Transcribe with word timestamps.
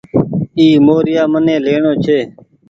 اي 0.59 0.67
موريآ 0.87 1.23
مني 1.31 1.55
ليڻو 1.65 1.93
ڇي۔ 2.03 2.19